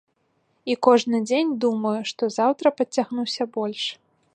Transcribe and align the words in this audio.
І 0.73 0.75
кожны 0.87 1.21
дзень 1.27 1.53
думаю, 1.67 1.93
што 2.13 2.33
заўтра 2.41 2.67
падцягнуся 2.81 3.43
больш. 3.61 3.83